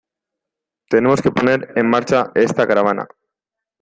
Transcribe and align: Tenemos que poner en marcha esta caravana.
Tenemos 0.89 1.21
que 1.21 1.29
poner 1.31 1.73
en 1.75 1.87
marcha 1.87 2.31
esta 2.33 2.65
caravana. 2.67 3.07